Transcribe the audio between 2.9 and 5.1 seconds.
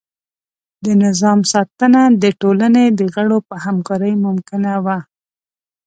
د غړو په همکارۍ ممکنه وه.